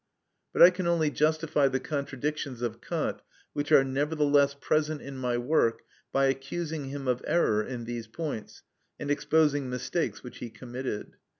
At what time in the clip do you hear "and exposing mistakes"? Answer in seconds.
8.99-10.23